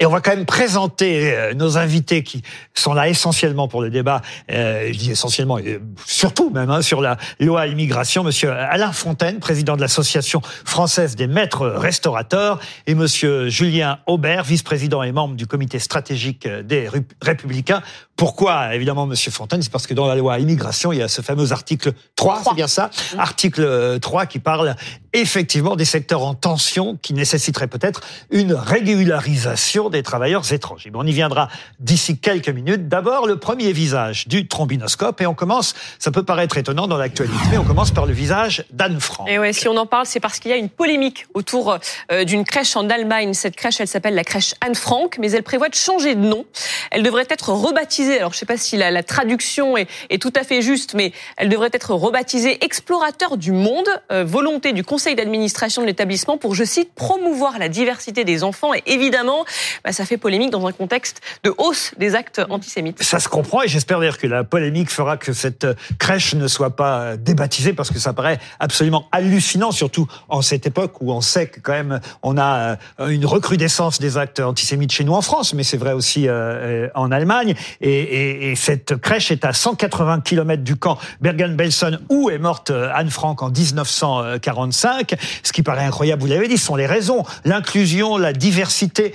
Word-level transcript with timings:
Et 0.00 0.06
on 0.06 0.10
va 0.10 0.20
quand 0.20 0.30
même 0.30 0.46
présenter 0.46 1.34
euh, 1.34 1.54
nos 1.54 1.76
invités 1.76 2.22
qui 2.22 2.42
sont 2.72 2.94
là 2.94 3.08
essentiellement 3.08 3.66
pour 3.66 3.82
le 3.82 3.90
débat. 3.90 4.22
Euh, 4.50 4.92
je 4.92 4.98
dis 4.98 5.10
essentiellement, 5.10 5.58
euh, 5.58 5.80
surtout 6.06 6.50
même 6.50 6.70
hein, 6.70 6.82
sur 6.82 7.00
la 7.00 7.16
loi 7.40 7.66
immigration. 7.66 8.22
Monsieur 8.22 8.52
Alain 8.52 8.92
Fontaine, 8.92 9.40
président 9.40 9.74
de 9.74 9.80
l'association 9.80 10.40
française 10.64 11.16
des 11.16 11.26
maîtres 11.26 11.66
restaurateurs, 11.66 12.60
et 12.86 12.94
Monsieur 12.94 13.48
Julien 13.48 13.98
Aubert, 14.06 14.44
vice-président 14.44 15.02
et 15.02 15.10
membre 15.10 15.34
du 15.34 15.48
comité 15.48 15.80
stratégique 15.80 16.46
des 16.46 16.88
Républicains. 17.20 17.82
Pourquoi, 18.18 18.74
évidemment, 18.74 19.06
Monsieur 19.06 19.30
Fontaine 19.30 19.62
C'est 19.62 19.70
parce 19.70 19.86
que 19.86 19.94
dans 19.94 20.08
la 20.08 20.16
loi 20.16 20.40
immigration, 20.40 20.92
il 20.92 20.98
y 20.98 21.02
a 21.02 21.06
ce 21.06 21.22
fameux 21.22 21.52
article 21.52 21.92
3, 22.16 22.42
c'est 22.48 22.54
bien 22.54 22.66
ça 22.66 22.90
Article 23.16 24.00
3 24.00 24.26
qui 24.26 24.40
parle 24.40 24.74
effectivement 25.12 25.76
des 25.76 25.84
secteurs 25.84 26.22
en 26.24 26.34
tension 26.34 26.98
qui 27.00 27.14
nécessiteraient 27.14 27.68
peut-être 27.68 28.00
une 28.30 28.52
régularisation 28.52 29.88
des 29.88 30.02
travailleurs 30.02 30.52
étrangers. 30.52 30.90
on 30.94 31.06
y 31.06 31.12
viendra 31.12 31.48
d'ici 31.78 32.18
quelques 32.18 32.48
minutes. 32.48 32.88
D'abord, 32.88 33.28
le 33.28 33.36
premier 33.38 33.72
visage 33.72 34.26
du 34.26 34.48
trombinoscope. 34.48 35.20
Et 35.20 35.26
on 35.26 35.34
commence, 35.34 35.74
ça 36.00 36.10
peut 36.10 36.24
paraître 36.24 36.58
étonnant 36.58 36.88
dans 36.88 36.96
l'actualité, 36.96 37.38
mais 37.52 37.58
on 37.58 37.64
commence 37.64 37.92
par 37.92 38.04
le 38.04 38.12
visage 38.12 38.64
d'Anne 38.72 39.00
Frank. 39.00 39.28
Et 39.28 39.38
ouais, 39.38 39.52
si 39.52 39.68
on 39.68 39.76
en 39.76 39.86
parle, 39.86 40.06
c'est 40.06 40.20
parce 40.20 40.40
qu'il 40.40 40.50
y 40.50 40.54
a 40.54 40.56
une 40.56 40.70
polémique 40.70 41.26
autour 41.34 41.78
euh, 42.10 42.24
d'une 42.24 42.44
crèche 42.44 42.76
en 42.76 42.90
Allemagne. 42.90 43.32
Cette 43.32 43.54
crèche, 43.54 43.80
elle 43.80 43.88
s'appelle 43.88 44.16
la 44.16 44.24
crèche 44.24 44.54
Anne 44.60 44.74
Frank, 44.74 45.18
mais 45.20 45.30
elle 45.30 45.44
prévoit 45.44 45.68
de 45.68 45.76
changer 45.76 46.16
de 46.16 46.20
nom. 46.20 46.44
Elle 46.90 47.04
devrait 47.04 47.26
être 47.30 47.50
rebaptisée. 47.50 48.07
Alors, 48.16 48.32
je 48.32 48.36
ne 48.36 48.40
sais 48.40 48.46
pas 48.46 48.56
si 48.56 48.76
la, 48.76 49.02
traduction 49.02 49.76
est, 49.76 49.88
tout 50.20 50.32
à 50.34 50.44
fait 50.44 50.62
juste, 50.62 50.94
mais 50.94 51.12
elle 51.36 51.48
devrait 51.48 51.70
être 51.72 51.94
rebaptisée 51.94 52.64
Explorateur 52.64 53.36
du 53.36 53.52
monde, 53.52 53.88
euh, 54.12 54.24
volonté 54.24 54.72
du 54.72 54.84
conseil 54.84 55.14
d'administration 55.14 55.82
de 55.82 55.86
l'établissement 55.86 56.38
pour, 56.38 56.54
je 56.54 56.64
cite, 56.64 56.92
promouvoir 56.94 57.58
la 57.58 57.68
diversité 57.68 58.24
des 58.24 58.44
enfants. 58.44 58.74
Et 58.74 58.82
évidemment, 58.86 59.44
bah, 59.84 59.92
ça 59.92 60.04
fait 60.04 60.16
polémique 60.16 60.50
dans 60.50 60.66
un 60.66 60.72
contexte 60.72 61.20
de 61.44 61.54
hausse 61.58 61.92
des 61.98 62.14
actes 62.14 62.40
antisémites. 62.50 63.02
Ça 63.02 63.20
se 63.20 63.28
comprend 63.28 63.62
et 63.62 63.68
j'espère 63.68 63.98
d'ailleurs 64.00 64.18
que 64.18 64.26
la 64.26 64.44
polémique 64.44 64.90
fera 64.90 65.16
que 65.16 65.32
cette 65.32 65.66
crèche 65.98 66.34
ne 66.34 66.48
soit 66.48 66.76
pas 66.76 67.16
débaptisée 67.16 67.72
parce 67.72 67.90
que 67.90 67.98
ça 67.98 68.12
paraît 68.12 68.38
absolument 68.60 69.06
hallucinant, 69.12 69.72
surtout 69.72 70.06
en 70.28 70.42
cette 70.42 70.66
époque 70.66 71.00
où 71.00 71.12
on 71.12 71.20
sait 71.20 71.48
que 71.48 71.60
quand 71.60 71.72
même 71.72 72.00
on 72.22 72.38
a 72.38 72.76
euh, 73.00 73.08
une 73.08 73.26
recrudescence 73.26 73.98
des 73.98 74.16
actes 74.16 74.40
antisémites 74.40 74.92
chez 74.92 75.04
nous 75.04 75.14
en 75.14 75.22
France, 75.22 75.54
mais 75.54 75.62
c'est 75.62 75.76
vrai 75.76 75.92
aussi 75.92 76.28
euh, 76.28 76.32
euh, 76.32 76.88
en 76.94 77.10
Allemagne. 77.10 77.54
Et, 77.80 77.97
et, 78.00 78.54
cette 78.56 78.96
crèche 78.96 79.30
est 79.30 79.44
à 79.44 79.52
180 79.52 80.20
km 80.20 80.62
du 80.62 80.76
camp 80.76 80.98
Bergen-Belsen 81.20 82.00
où 82.08 82.30
est 82.30 82.38
morte 82.38 82.70
Anne 82.70 83.10
Frank 83.10 83.42
en 83.42 83.50
1945. 83.50 85.14
Ce 85.42 85.52
qui 85.52 85.62
paraît 85.62 85.84
incroyable, 85.84 86.22
vous 86.22 86.28
l'avez 86.28 86.48
dit, 86.48 86.58
sont 86.58 86.76
les 86.76 86.86
raisons, 86.86 87.24
l'inclusion, 87.44 88.16
la 88.16 88.32
diversité. 88.32 89.12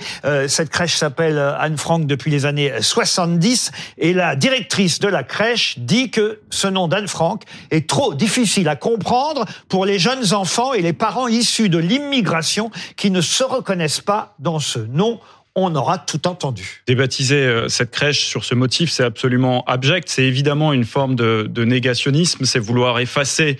cette 0.48 0.70
crèche 0.70 0.96
s'appelle 0.96 1.38
Anne 1.38 1.76
Frank 1.76 2.06
depuis 2.06 2.30
les 2.30 2.46
années 2.46 2.72
70 2.80 3.72
et 3.98 4.12
la 4.12 4.36
directrice 4.36 4.98
de 4.98 5.08
la 5.08 5.22
crèche 5.22 5.78
dit 5.78 6.10
que 6.10 6.40
ce 6.50 6.66
nom 6.66 6.88
d'Anne 6.88 7.08
Frank 7.08 7.42
est 7.70 7.88
trop 7.88 8.14
difficile 8.14 8.68
à 8.68 8.76
comprendre 8.76 9.44
pour 9.68 9.86
les 9.86 9.98
jeunes 9.98 10.32
enfants 10.34 10.72
et 10.72 10.82
les 10.82 10.92
parents 10.92 11.28
issus 11.28 11.68
de 11.68 11.78
l'immigration 11.78 12.70
qui 12.96 13.10
ne 13.10 13.20
se 13.20 13.44
reconnaissent 13.44 14.00
pas 14.00 14.34
dans 14.38 14.58
ce 14.58 14.78
nom 14.78 15.20
on 15.54 15.74
aura 15.74 15.98
tout 15.98 16.26
entendu. 16.26 16.82
Débaptiser 16.86 17.36
euh, 17.36 17.68
cette 17.68 17.90
crèche 17.90 18.26
sur 18.26 18.44
ce 18.44 18.54
motif, 18.54 18.90
c'est 18.90 19.04
absolument 19.04 19.64
abject. 19.66 20.08
C'est 20.08 20.24
évidemment 20.24 20.72
une 20.72 20.84
forme 20.84 21.14
de, 21.14 21.46
de 21.48 21.64
négationnisme. 21.64 22.44
C'est 22.44 22.58
vouloir 22.58 22.98
effacer 22.98 23.58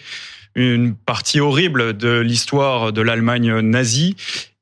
une 0.55 0.95
partie 0.95 1.41
horrible 1.41 1.97
de 1.97 2.19
l'histoire 2.20 2.92
de 2.92 3.03
l'Allemagne 3.03 3.61
nazie. 3.61 4.17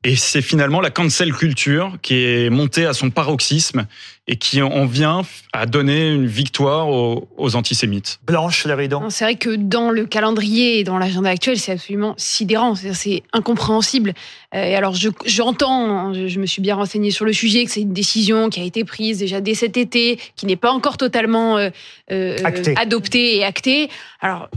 Et 0.04 0.16
c'est 0.16 0.42
finalement 0.42 0.80
la 0.80 0.90
cancel 0.90 1.32
culture 1.32 1.96
qui 2.02 2.24
est 2.24 2.50
montée 2.50 2.86
à 2.86 2.92
son 2.92 3.10
paroxysme 3.10 3.86
et 4.28 4.36
qui 4.36 4.62
en 4.62 4.86
vient 4.86 5.22
à 5.52 5.66
donner 5.66 6.08
une 6.08 6.26
victoire 6.26 6.88
aux, 6.88 7.56
antisémites. 7.56 8.20
Blanche 8.24 8.64
Laridon. 8.66 9.10
C'est 9.10 9.24
vrai 9.24 9.34
que 9.34 9.56
dans 9.56 9.90
le 9.90 10.06
calendrier 10.06 10.78
et 10.78 10.84
dans 10.84 10.96
l'agenda 10.96 11.28
actuel, 11.28 11.58
c'est 11.58 11.72
absolument 11.72 12.14
sidérant, 12.16 12.74
c'est 12.74 13.24
incompréhensible. 13.32 14.14
Euh, 14.54 14.64
et 14.64 14.76
alors, 14.76 14.94
j'entends, 15.24 16.14
je, 16.14 16.28
je, 16.28 16.38
me 16.38 16.46
suis 16.46 16.62
bien 16.62 16.76
renseignée 16.76 17.10
sur 17.10 17.24
le 17.24 17.32
sujet, 17.32 17.64
que 17.64 17.70
c'est 17.72 17.80
une 17.80 17.92
décision 17.92 18.48
qui 18.48 18.60
a 18.60 18.64
été 18.64 18.84
prise 18.84 19.18
déjà 19.18 19.40
dès 19.40 19.54
cet 19.54 19.76
été, 19.76 20.18
qui 20.36 20.46
n'est 20.46 20.56
pas 20.56 20.70
encore 20.70 20.96
totalement 20.98 21.58
euh, 21.58 21.70
euh 22.12 22.36
adoptée 22.76 23.38
et 23.38 23.44
actée. 23.44 23.88
Alors, 24.20 24.48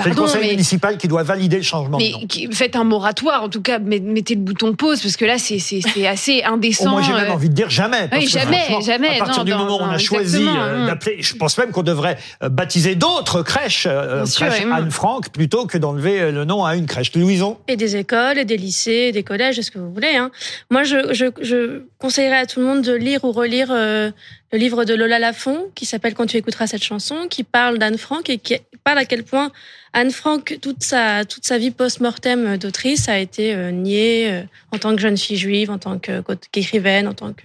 c'est 0.00 0.08
le 0.08 0.14
conseil 0.14 0.50
municipal 0.50 0.98
qui 0.98 1.08
doit 1.08 1.22
valider 1.22 1.56
le 1.56 1.62
changement. 1.62 1.98
Mais 1.98 2.12
faites 2.52 2.76
un 2.76 2.84
moratoire, 2.84 3.44
en 3.44 3.48
tout 3.48 3.62
cas, 3.62 3.78
mettez 3.78 4.34
le 4.34 4.40
bouton 4.40 4.74
pause, 4.74 5.00
parce 5.00 5.16
que 5.16 5.24
là, 5.24 5.38
c'est 5.38 6.06
assez 6.06 6.42
indécent. 6.42 6.90
moi, 6.90 7.02
j'ai 7.02 7.12
même 7.12 7.30
envie 7.30 7.48
de 7.48 7.54
dire 7.54 7.70
jamais. 7.70 8.08
Oui, 8.12 8.26
jamais, 8.26 8.66
jamais. 8.84 9.03
À 9.08 9.18
partir 9.18 9.44
du 9.44 9.52
moment 9.52 9.78
où 9.78 9.82
on 9.82 9.88
a 9.88 9.98
choisi 9.98 10.44
euh, 10.46 10.86
d'appeler, 10.86 11.22
je 11.22 11.34
pense 11.36 11.56
même 11.58 11.70
qu'on 11.70 11.82
devrait 11.82 12.18
euh, 12.42 12.48
baptiser 12.48 12.94
d'autres 12.94 13.42
crèches, 13.42 13.86
euh, 13.88 14.24
crèche 14.26 14.64
Anne 14.72 14.90
Frank, 14.90 15.30
plutôt 15.30 15.66
que 15.66 15.78
d'enlever 15.78 16.30
le 16.30 16.44
nom 16.44 16.64
à 16.64 16.76
une 16.76 16.86
crèche. 16.86 17.14
Louison 17.14 17.58
Et 17.68 17.76
des 17.76 17.96
écoles, 17.96 18.38
et 18.38 18.44
des 18.44 18.56
lycées, 18.56 19.12
des 19.12 19.22
collèges, 19.22 19.60
ce 19.60 19.70
que 19.70 19.78
vous 19.78 19.92
voulez. 19.92 20.16
Hein. 20.16 20.30
Moi, 20.70 20.82
je, 20.82 21.12
je, 21.12 21.26
je, 21.40 21.82
conseillerais 21.98 22.38
à 22.38 22.46
tout 22.46 22.60
le 22.60 22.66
monde 22.66 22.82
de 22.82 22.92
lire 22.92 23.24
ou 23.24 23.32
relire 23.32 23.72
le 23.72 24.12
livre 24.52 24.84
de 24.84 24.94
Lola 24.94 25.18
Lafont, 25.18 25.66
qui 25.74 25.86
s'appelle 25.86 26.14
Quand 26.14 26.26
tu 26.26 26.36
écouteras 26.36 26.66
cette 26.66 26.82
chanson, 26.82 27.26
qui 27.30 27.44
parle 27.44 27.78
d'Anne 27.78 27.98
Frank 27.98 28.28
et 28.28 28.38
qui 28.38 28.56
parle 28.82 28.98
à 28.98 29.04
quel 29.04 29.22
point 29.22 29.52
Anne 29.92 30.10
Frank, 30.10 30.58
toute 30.60 30.82
sa, 30.82 31.24
toute 31.24 31.46
sa 31.46 31.58
vie 31.58 31.70
post-mortem 31.70 32.56
d'autrice, 32.56 33.08
a 33.08 33.18
été 33.18 33.54
niée 33.72 34.42
en 34.72 34.78
tant 34.78 34.94
que 34.94 35.00
jeune 35.00 35.16
fille 35.16 35.36
juive, 35.36 35.70
en 35.70 35.78
tant 35.78 35.98
qu'écrivaine, 35.98 37.06
en 37.06 37.14
tant 37.14 37.32
que 37.32 37.44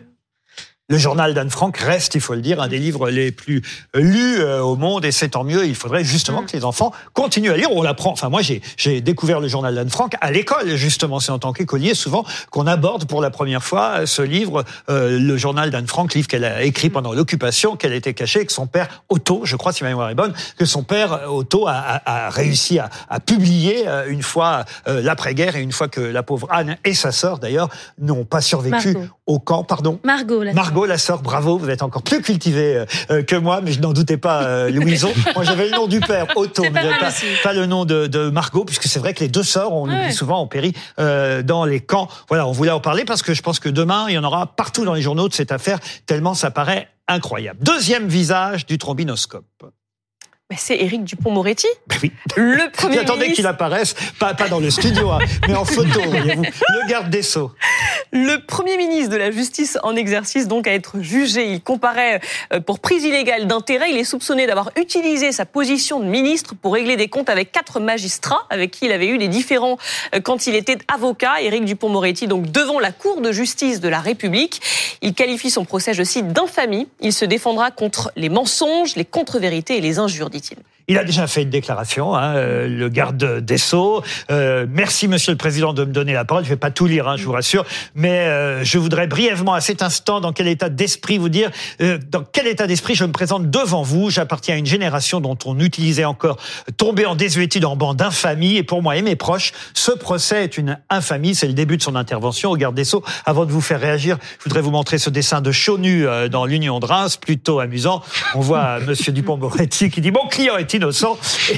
le 0.89 0.97
journal 0.97 1.35
d'Anne 1.35 1.51
Frank 1.51 1.77
reste, 1.77 2.15
il 2.15 2.21
faut 2.21 2.33
le 2.33 2.41
dire, 2.41 2.59
un 2.61 2.67
des 2.67 2.79
livres 2.79 3.09
les 3.09 3.31
plus 3.31 3.61
lus 3.93 4.39
euh, 4.39 4.61
au 4.61 4.75
monde, 4.75 5.05
et 5.05 5.11
c'est 5.11 5.29
tant 5.29 5.43
mieux. 5.43 5.67
Il 5.67 5.75
faudrait 5.75 6.03
justement 6.03 6.41
mm. 6.41 6.45
que 6.47 6.57
les 6.57 6.65
enfants 6.65 6.91
continuent 7.13 7.51
à 7.51 7.57
lire. 7.57 7.69
On 7.71 7.83
l'apprend. 7.83 8.11
Enfin, 8.11 8.29
moi, 8.29 8.41
j'ai 8.41 9.01
découvert 9.01 9.39
le 9.39 9.47
journal 9.47 9.75
d'Anne 9.75 9.89
Frank 9.89 10.15
à 10.19 10.31
l'école, 10.31 10.75
justement. 10.75 11.19
C'est 11.19 11.31
en 11.31 11.37
tant 11.37 11.53
qu'écolier 11.53 11.93
souvent 11.93 12.25
qu'on 12.49 12.65
aborde 12.65 13.05
pour 13.05 13.21
la 13.21 13.29
première 13.29 13.63
fois 13.63 14.07
ce 14.07 14.23
livre, 14.23 14.65
euh, 14.89 15.19
le 15.19 15.37
journal 15.37 15.69
d'Anne 15.69 15.87
Frank, 15.87 16.13
livre 16.15 16.27
qu'elle 16.27 16.43
a 16.43 16.63
écrit 16.63 16.89
pendant 16.89 17.13
l'occupation, 17.13 17.75
qu'elle 17.75 17.93
était 17.93 18.15
cachée, 18.15 18.45
que 18.45 18.51
son 18.51 18.65
père 18.65 19.03
Otto, 19.09 19.41
je 19.43 19.55
crois 19.55 19.71
si 19.71 19.83
ma 19.83 19.89
mémoire 19.89 20.09
est 20.09 20.15
bonne, 20.15 20.33
que 20.57 20.65
son 20.65 20.81
père 20.81 21.31
Otto 21.31 21.67
a, 21.67 21.73
a, 21.73 22.25
a 22.25 22.29
réussi 22.31 22.79
à, 22.79 22.89
à, 23.09 23.19
publier 23.19 23.87
euh, 23.87 24.09
une 24.09 24.23
fois 24.23 24.65
l'après-guerre 24.87 25.55
et 25.55 25.61
une 25.61 25.71
fois 25.71 25.87
que 25.87 26.01
la 26.01 26.23
pauvre 26.23 26.47
Anne 26.49 26.77
et 26.83 26.93
sa 26.95 27.11
sœur 27.11 27.37
d'ailleurs 27.37 27.69
n'ont 27.99 28.25
pas 28.25 28.41
survécu 28.41 28.95
au 29.29 29.39
camp. 29.39 29.63
Pardon. 29.63 29.99
Margot. 30.03 30.43
Margot 30.53 30.85
la 30.85 30.97
sœur, 30.97 31.21
bravo, 31.21 31.57
vous 31.57 31.69
êtes 31.69 31.83
encore 31.83 32.01
plus 32.01 32.21
cultivé 32.21 32.75
euh, 32.75 32.85
euh, 33.11 33.23
que 33.23 33.35
moi, 33.35 33.61
mais 33.61 33.71
je 33.71 33.79
n'en 33.79 33.93
doutais 33.93 34.17
pas, 34.17 34.43
euh, 34.43 34.71
Louison. 34.71 35.13
moi, 35.35 35.43
j'avais 35.43 35.69
le 35.69 35.75
nom 35.75 35.87
du 35.87 35.99
père, 35.99 36.25
Otto, 36.35 36.63
mais 36.63 36.71
pas, 36.71 37.11
pas, 37.43 37.53
le 37.53 37.67
nom 37.67 37.85
de, 37.85 38.29
Margot, 38.29 38.65
puisque 38.65 38.85
c'est 38.85 38.99
vrai 38.99 39.13
que 39.13 39.19
les 39.19 39.27
deux 39.27 39.43
sœurs, 39.43 39.71
on 39.71 39.85
l'oublie 39.85 40.13
souvent, 40.13 40.41
ont 40.41 40.47
péri 40.47 40.73
dans 40.97 41.63
les 41.65 41.79
camps. 41.79 42.09
Voilà, 42.27 42.47
on 42.47 42.51
voulait 42.51 42.71
en 42.71 42.79
parler 42.79 43.05
parce 43.05 43.21
que 43.21 43.33
je 43.33 43.41
pense 43.41 43.59
que 43.59 43.69
demain, 43.69 44.05
il 44.09 44.15
y 44.15 44.17
en 44.17 44.23
aura 44.23 44.47
partout 44.47 44.83
dans 44.83 44.93
les 44.93 45.01
journaux 45.01 45.29
de 45.29 45.33
cette 45.33 45.51
affaire, 45.51 45.79
tellement 46.05 46.33
ça 46.33 46.49
paraît 46.49 46.89
incroyable. 47.07 47.59
Deuxième 47.61 48.07
visage 48.07 48.65
du 48.65 48.77
trombinoscope 48.77 49.45
c'est 50.57 50.77
Éric 50.77 51.03
Dupont-Moretti. 51.03 51.67
Ben 51.87 51.97
oui. 52.01 52.11
Le 52.35 52.71
premier 52.73 52.95
J'attendais 52.95 53.31
qu'il 53.33 53.45
apparaisse, 53.45 53.95
pas, 54.17 54.33
pas 54.33 54.47
dans 54.47 54.59
le 54.59 54.69
studio, 54.71 55.11
hein, 55.11 55.19
mais 55.47 55.55
en 55.55 55.65
photo, 55.65 56.01
voyez-vous. 56.01 56.43
Le 56.43 56.89
garde 56.89 57.09
des 57.09 57.21
Sceaux. 57.21 57.51
Le 58.11 58.37
Premier 58.37 58.75
ministre 58.77 59.11
de 59.11 59.17
la 59.17 59.29
Justice 59.29 59.77
en 59.83 59.95
exercice, 59.95 60.47
donc, 60.47 60.67
à 60.67 60.73
être 60.73 60.99
jugé. 60.99 61.51
Il 61.51 61.61
comparaît 61.61 62.19
euh, 62.53 62.59
pour 62.59 62.79
prise 62.79 63.03
illégale 63.03 63.45
d'intérêt. 63.45 63.91
Il 63.91 63.97
est 63.97 64.03
soupçonné 64.03 64.47
d'avoir 64.47 64.71
utilisé 64.77 65.31
sa 65.31 65.45
position 65.45 65.99
de 65.99 66.05
ministre 66.05 66.55
pour 66.55 66.73
régler 66.73 66.97
des 66.97 67.07
comptes 67.07 67.29
avec 67.29 67.51
quatre 67.51 67.79
magistrats 67.79 68.47
avec 68.49 68.71
qui 68.71 68.85
il 68.85 68.91
avait 68.91 69.07
eu 69.07 69.19
des 69.19 69.27
différends 69.27 69.77
euh, 70.15 70.21
quand 70.21 70.47
il 70.47 70.55
était 70.55 70.79
avocat. 70.91 71.41
Éric 71.41 71.65
Dupont-Moretti, 71.65 72.27
donc, 72.27 72.51
devant 72.51 72.79
la 72.79 72.91
Cour 72.91 73.21
de 73.21 73.31
justice 73.31 73.79
de 73.79 73.89
la 73.89 73.99
République. 73.99 74.59
Il 75.01 75.13
qualifie 75.13 75.51
son 75.51 75.63
procès, 75.63 75.93
je 75.93 76.03
cite, 76.03 76.33
d'infamie. 76.33 76.87
Il 77.01 77.13
se 77.13 77.25
défendra 77.25 77.69
contre 77.69 78.11
les 78.15 78.29
mensonges, 78.29 78.95
les 78.95 79.05
contre-vérités 79.05 79.77
et 79.77 79.81
les 79.81 79.99
injures, 79.99 80.31
dit-il. 80.31 80.57
Il 80.89 80.97
a 80.97 81.03
déjà 81.03 81.27
fait 81.27 81.43
une 81.43 81.51
déclaration, 81.51 82.15
hein, 82.15 82.33
euh, 82.35 82.67
le 82.67 82.89
garde 82.89 83.41
des 83.41 83.59
Sceaux. 83.59 84.01
Euh, 84.31 84.65
merci, 84.67 85.07
Monsieur 85.07 85.31
le 85.31 85.37
Président, 85.37 85.71
de 85.71 85.85
me 85.85 85.91
donner 85.91 86.13
la 86.13 86.25
parole. 86.25 86.43
Je 86.43 86.49
vais 86.49 86.55
pas 86.55 86.71
tout 86.71 86.87
lire, 86.87 87.07
hein, 87.07 87.15
je 87.15 87.25
vous 87.25 87.31
rassure, 87.31 87.63
mais 87.93 88.21
euh, 88.21 88.63
je 88.63 88.79
voudrais 88.79 89.05
brièvement, 89.05 89.53
à 89.53 89.61
cet 89.61 89.83
instant, 89.83 90.19
dans 90.19 90.33
quel 90.33 90.47
état 90.47 90.67
d'esprit 90.67 91.19
vous 91.19 91.29
dire, 91.29 91.51
dans 91.79 92.23
quel 92.23 92.47
état 92.47 92.65
d'esprit 92.65 92.95
je 92.95 93.05
me 93.05 93.11
présente 93.11 93.51
devant 93.51 93.83
vous. 93.83 94.09
J'appartiens 94.09 94.55
à 94.55 94.57
une 94.57 94.65
génération 94.65 95.21
dont 95.21 95.37
on 95.45 95.59
utilisait 95.59 96.05
encore 96.05 96.37
tomber 96.77 97.05
en 97.05 97.13
désuétude 97.13 97.65
en 97.65 97.75
bande 97.75 97.97
d'infamie. 97.97 98.55
Et 98.55 98.63
pour 98.63 98.81
moi 98.81 98.97
et 98.97 99.03
mes 99.03 99.15
proches, 99.15 99.51
ce 99.75 99.91
procès 99.91 100.43
est 100.45 100.57
une 100.57 100.79
infamie. 100.89 101.35
C'est 101.35 101.47
le 101.47 101.53
début 101.53 101.77
de 101.77 101.83
son 101.83 101.95
intervention 101.95 102.49
au 102.49 102.57
garde 102.57 102.73
des 102.73 102.83
Sceaux. 102.83 103.03
Avant 103.27 103.45
de 103.45 103.51
vous 103.51 103.61
faire 103.61 103.79
réagir, 103.79 104.17
je 104.39 104.45
voudrais 104.45 104.61
vous 104.61 104.71
montrer 104.71 104.97
ce 104.97 105.11
dessin 105.11 105.41
de 105.41 105.51
Chonu 105.51 106.07
dans 106.31 106.47
l'Union 106.47 106.79
de 106.79 106.87
Reims, 106.87 107.17
plutôt 107.17 107.59
amusant. 107.59 108.01
On 108.33 108.39
voit 108.39 108.79
Monsieur 108.79 109.11
Dupont-Moretti 109.11 109.91
qui 109.91 110.01
dit, 110.01 110.11
mon 110.11 110.27
client 110.27 110.57
est 110.57 110.78
innocent. 110.79 111.17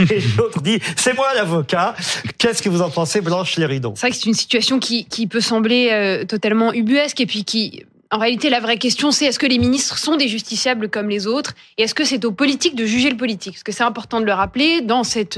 Et 0.10 0.20
l'autre 0.38 0.62
dit, 0.62 0.80
c'est 0.96 1.16
moi 1.16 1.34
l'avocat. 1.36 1.96
Qu'est-ce 2.38 2.62
que 2.62 2.70
vous 2.70 2.82
en 2.82 2.90
pensez, 2.90 3.22
Blanche 3.22 3.58
Léridon 3.58 3.94
C'est 3.96 4.08
vrai 4.08 4.12
que 4.12 4.18
c'est 4.18 4.30
une 4.30 4.34
situation 4.34 4.80
qui, 4.80 5.06
qui 5.06 5.28
peut 5.28 5.42
sembler 5.42 5.90
euh, 5.92 6.26
totalement 6.26 6.74
ubuesque 6.74 7.22
et 7.22 7.26
puis 7.26 7.46
qui 7.46 7.86
en 8.14 8.18
réalité, 8.18 8.50
la 8.50 8.60
vraie 8.60 8.76
question, 8.76 9.12
c'est 9.12 9.24
est-ce 9.24 9.40
que 9.40 9.46
les 9.46 9.58
ministres 9.58 9.98
sont 9.98 10.18
des 10.18 10.28
justiciables 10.28 10.90
comme 10.90 11.08
les 11.08 11.28
autres 11.28 11.54
Et 11.78 11.84
est-ce 11.84 11.96
que 11.96 12.04
c'est 12.04 12.26
aux 12.26 12.34
politiques 12.34 12.76
de 12.76 12.86
juger 12.86 13.10
le 13.10 13.16
politique? 13.16 13.54
Parce 13.54 13.64
que 13.64 13.72
c'est 13.72 13.86
important 13.86 14.20
de 14.20 14.26
le 14.26 14.34
rappeler, 14.34 14.82
dans 14.82 15.06
cette 15.06 15.38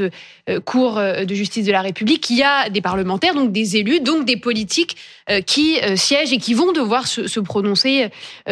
euh, 0.50 0.59
Cour 0.59 0.97
euh, 0.97 1.24
de 1.24 1.35
justice 1.35 1.68
de 1.68 1.71
la 1.71 1.83
République, 1.83 2.31
il 2.31 2.38
y 2.38 2.41
a 2.41 2.71
des 2.71 2.81
parlementaires, 2.81 3.35
donc 3.35 3.51
des 3.51 3.77
élus, 3.77 4.00
donc 4.00 4.25
des 4.25 4.38
politiques 4.38 4.97
qui 5.45 5.77
siègent 5.95 6.33
et 6.33 6.38
qui 6.38 6.53
vont 6.53 6.74
devoir 6.74 7.07
se, 7.07 7.27
se 7.27 7.39
prononcer 7.39 8.09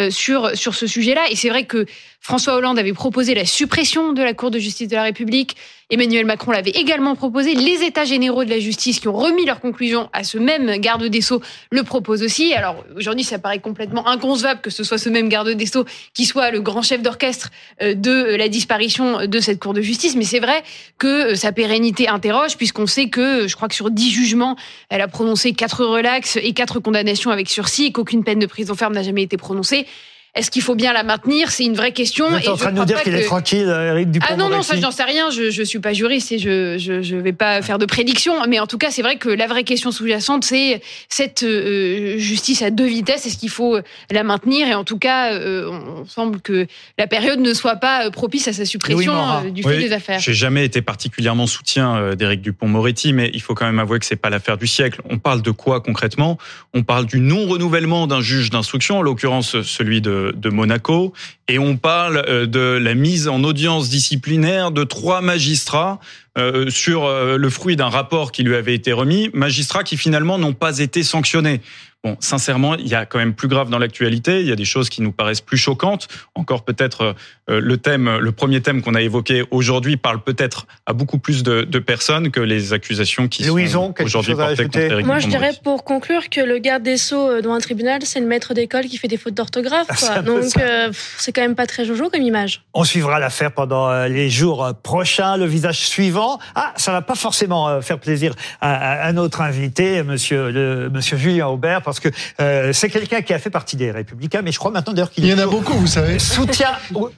sur, 0.09 0.55
sur 0.55 0.73
ce 0.73 0.87
sujet-là. 0.87 1.23
Et 1.29 1.35
c'est 1.35 1.49
vrai 1.49 1.65
que 1.65 1.85
François 2.23 2.53
Hollande 2.53 2.77
avait 2.77 2.93
proposé 2.93 3.33
la 3.33 3.45
suppression 3.45 4.13
de 4.13 4.21
la 4.21 4.35
Cour 4.35 4.51
de 4.51 4.59
justice 4.59 4.87
de 4.87 4.95
la 4.95 5.01
République. 5.01 5.57
Emmanuel 5.89 6.23
Macron 6.23 6.51
l'avait 6.51 6.69
également 6.69 7.15
proposé. 7.15 7.55
Les 7.55 7.83
États 7.83 8.05
généraux 8.05 8.45
de 8.45 8.49
la 8.51 8.59
justice 8.59 8.99
qui 8.99 9.07
ont 9.07 9.17
remis 9.17 9.43
leurs 9.43 9.59
conclusions 9.59 10.07
à 10.13 10.23
ce 10.23 10.37
même 10.37 10.77
garde 10.77 11.03
des 11.03 11.21
Sceaux 11.21 11.41
le 11.71 11.81
proposent 11.81 12.21
aussi. 12.21 12.53
Alors 12.53 12.85
aujourd'hui, 12.95 13.23
ça 13.23 13.39
paraît 13.39 13.57
complètement 13.57 14.07
inconcevable 14.07 14.61
que 14.61 14.69
ce 14.69 14.83
soit 14.83 14.99
ce 14.99 15.09
même 15.09 15.29
garde 15.29 15.49
des 15.49 15.65
Sceaux 15.65 15.83
qui 16.13 16.25
soit 16.25 16.51
le 16.51 16.61
grand 16.61 16.83
chef 16.83 17.01
d'orchestre 17.01 17.49
euh, 17.81 17.95
de 17.95 18.35
la 18.35 18.49
disparition 18.49 19.25
de 19.25 19.39
cette 19.39 19.59
Cour 19.59 19.73
de 19.73 19.81
justice. 19.81 20.15
Mais 20.15 20.23
c'est 20.23 20.39
vrai 20.39 20.61
que 20.99 21.31
euh, 21.31 21.35
sa 21.35 21.51
pérennité 21.51 22.07
interroge 22.07 22.55
puisqu'on 22.55 22.85
sait 22.85 23.09
que, 23.09 23.47
je 23.47 23.55
crois 23.55 23.67
que 23.67 23.75
sur 23.75 23.89
dix 23.89 24.11
jugements, 24.11 24.57
elle 24.89 25.01
a 25.01 25.07
prononcé 25.07 25.53
quatre 25.53 25.83
relax 25.83 26.37
et 26.37 26.53
quatre 26.53 26.79
condamnations 26.79 27.31
avec 27.31 27.49
sursis 27.49 27.85
et 27.85 27.91
qu'aucune 27.91 28.23
peine 28.23 28.37
de 28.37 28.45
prison 28.45 28.75
ferme 28.75 28.93
n'a 28.93 29.01
jamais 29.01 29.23
été 29.23 29.37
prononcée. 29.37 29.87
Est-ce 30.33 30.49
qu'il 30.49 30.61
faut 30.61 30.75
bien 30.75 30.93
la 30.93 31.03
maintenir? 31.03 31.51
C'est 31.51 31.65
une 31.65 31.75
vraie 31.75 31.91
question. 31.91 32.29
Vous 32.29 32.37
êtes 32.37 32.47
en 32.47 32.55
train 32.55 32.71
de 32.71 32.77
nous 32.77 32.85
dire 32.85 33.01
qu'il 33.03 33.13
est 33.13 33.25
tranquille, 33.25 33.67
Eric 33.67 34.11
Dupond 34.11 34.27
Ah 34.29 34.37
non, 34.37 34.47
non, 34.47 34.61
ça, 34.61 34.79
j'en 34.79 34.91
sais 34.91 35.03
rien. 35.03 35.29
Je 35.29 35.59
ne 35.59 35.65
suis 35.65 35.79
pas 35.79 35.91
juriste 35.91 36.31
et 36.31 36.39
je, 36.39 36.77
je, 36.77 37.01
je 37.01 37.17
vais 37.17 37.33
pas 37.33 37.61
faire 37.61 37.77
de 37.77 37.85
prédiction. 37.85 38.35
Mais 38.47 38.57
en 38.57 38.65
tout 38.65 38.77
cas, 38.77 38.91
c'est 38.91 39.01
vrai 39.01 39.17
que 39.17 39.27
la 39.27 39.47
vraie 39.47 39.65
question 39.65 39.91
sous-jacente, 39.91 40.45
c'est 40.45 40.81
cette 41.09 41.43
euh, 41.43 42.17
justice 42.17 42.61
à 42.61 42.69
deux 42.69 42.85
vitesses. 42.85 43.25
Est-ce 43.25 43.37
qu'il 43.37 43.49
faut 43.49 43.77
la 44.09 44.23
maintenir? 44.23 44.67
Et 44.69 44.73
en 44.73 44.85
tout 44.85 44.97
cas, 44.97 45.33
euh, 45.33 45.69
on 45.69 46.05
semble 46.05 46.39
que 46.39 46.65
la 46.97 47.07
période 47.07 47.39
ne 47.39 47.53
soit 47.53 47.75
pas 47.75 48.09
propice 48.09 48.47
à 48.47 48.53
sa 48.53 48.63
suppression 48.63 49.13
euh, 49.13 49.49
du 49.49 49.63
fait 49.63 49.79
des 49.79 49.91
affaires. 49.91 50.21
J'ai 50.21 50.33
jamais 50.33 50.63
été 50.63 50.81
particulièrement 50.81 51.45
soutien 51.45 52.15
d'Éric 52.15 52.41
Dupont-Moretti, 52.41 53.11
mais 53.11 53.31
il 53.33 53.41
faut 53.41 53.53
quand 53.53 53.65
même 53.65 53.79
avouer 53.79 53.99
que 53.99 54.05
c'est 54.05 54.15
pas 54.15 54.29
l'affaire 54.29 54.57
du 54.57 54.67
siècle. 54.67 55.01
On 55.09 55.19
parle 55.19 55.41
de 55.41 55.51
quoi 55.51 55.81
concrètement? 55.81 56.37
On 56.73 56.83
parle 56.83 57.05
du 57.05 57.19
non-renouvellement 57.19 58.07
d'un 58.07 58.21
juge 58.21 58.49
d'instruction, 58.49 58.99
en 58.99 59.01
l'occurrence 59.01 59.61
celui 59.61 59.99
de 59.99 60.20
de, 60.35 60.49
Monaco, 60.49 61.13
et 61.47 61.59
on 61.59 61.77
parle 61.77 62.23
euh, 62.27 62.45
de 62.45 62.59
la 62.59 62.93
mise 62.93 63.27
en 63.27 63.43
audience 63.43 63.89
disciplinaire 63.89 64.71
de 64.71 64.83
trois 64.83 65.21
magistrats 65.21 65.99
euh, 66.37 66.69
sur 66.69 67.05
euh, 67.05 67.37
le 67.37 67.49
fruit 67.49 67.75
d'un 67.75 67.89
rapport 67.89 68.31
qui 68.31 68.43
lui 68.43 68.55
avait 68.55 68.75
été 68.75 68.93
remis, 68.93 69.29
magistrats 69.33 69.83
qui 69.83 69.97
finalement 69.97 70.37
n'ont 70.37 70.53
pas 70.53 70.79
été 70.79 71.03
sanctionnés. 71.03 71.61
Bon, 72.03 72.17
sincèrement, 72.19 72.73
il 72.77 72.87
y 72.87 72.95
a 72.95 73.05
quand 73.05 73.19
même 73.19 73.35
plus 73.35 73.47
grave 73.47 73.69
dans 73.69 73.77
l'actualité. 73.77 74.41
Il 74.41 74.47
y 74.47 74.51
a 74.51 74.55
des 74.55 74.65
choses 74.65 74.89
qui 74.89 75.03
nous 75.03 75.11
paraissent 75.11 75.41
plus 75.41 75.57
choquantes. 75.57 76.07
Encore 76.33 76.63
peut-être 76.63 77.13
euh, 77.47 77.61
le 77.61 77.77
thème, 77.77 78.17
le 78.17 78.31
premier 78.31 78.59
thème 78.61 78.81
qu'on 78.81 78.95
a 78.95 79.03
évoqué 79.03 79.43
aujourd'hui 79.51 79.97
parle 79.97 80.23
peut-être 80.23 80.65
à 80.87 80.93
beaucoup 80.93 81.19
plus 81.19 81.43
de, 81.43 81.61
de, 81.61 81.77
personnes 81.77 82.31
que 82.31 82.39
les 82.39 82.73
accusations 82.73 83.27
qui 83.27 83.43
sont 83.43 83.93
aujourd'hui 83.99 84.33
portées 84.33 84.63
contre 84.63 84.79
Eric 84.79 85.05
Moi, 85.05 85.19
je 85.19 85.27
dirais 85.27 85.51
pour 85.63 85.83
conclure 85.83 86.29
que 86.29 86.41
le 86.41 86.57
garde 86.57 86.81
des 86.81 86.97
sceaux 86.97 87.29
euh, 87.29 87.41
dans 87.43 87.53
un 87.53 87.59
tribunal, 87.59 88.01
c'est 88.03 88.19
le 88.19 88.25
maître 88.25 88.55
d'école 88.55 88.85
qui 88.85 88.97
fait 88.97 89.07
des 89.07 89.17
fautes 89.17 89.35
d'orthographe. 89.35 89.87
Donc, 90.25 90.57
euh, 90.57 90.91
c'est 91.19 91.31
quand 91.31 91.41
même 91.41 91.55
pas 91.55 91.67
très 91.67 91.85
jojo 91.85 92.09
comme 92.09 92.23
image. 92.23 92.63
On 92.73 92.83
suivra 92.83 93.19
l'affaire 93.19 93.51
pendant 93.51 94.05
les 94.05 94.31
jours 94.31 94.73
prochains. 94.81 95.37
Le 95.37 95.45
visage 95.45 95.87
suivant, 95.87 96.39
ah, 96.55 96.73
ça 96.77 96.91
va 96.91 97.03
pas 97.03 97.15
forcément 97.15 97.79
faire 97.83 97.99
plaisir 97.99 98.33
à, 98.59 99.03
à 99.03 99.13
notre 99.13 99.41
invité, 99.41 100.01
Monsieur 100.01 100.49
le, 100.49 100.89
Monsieur 100.89 101.15
Julien 101.15 101.45
Aubert 101.45 101.83
parce 101.91 101.99
que 101.99 102.09
euh, 102.39 102.71
c'est 102.71 102.89
quelqu'un 102.89 103.21
qui 103.21 103.33
a 103.33 103.39
fait 103.39 103.49
partie 103.49 103.75
des 103.75 103.91
Républicains, 103.91 104.41
mais 104.41 104.53
je 104.53 104.59
crois 104.59 104.71
maintenant 104.71 104.93
d'ailleurs 104.93 105.11
qu'il 105.11 105.25
y 105.25 105.33
en 105.33 105.37
a 105.37 105.45
beaucoup, 105.45 105.73
vous 105.73 105.87
savez. 105.87 106.19
Soutien, 106.19 106.69